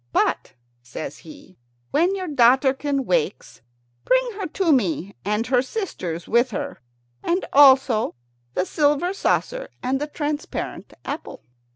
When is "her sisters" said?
5.45-6.27